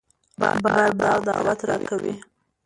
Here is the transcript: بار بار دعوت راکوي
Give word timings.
بار 0.63 0.89
بار 0.99 1.19
دعوت 1.29 1.59
راکوي 1.69 2.13